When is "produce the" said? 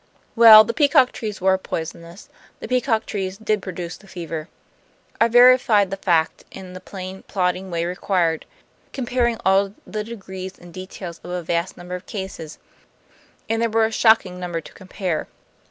3.61-4.07